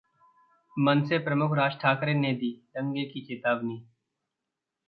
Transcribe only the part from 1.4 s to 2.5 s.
राज ठाकरे ने